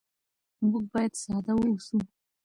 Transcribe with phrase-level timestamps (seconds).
[0.69, 1.97] موږ باید ساده واوسو.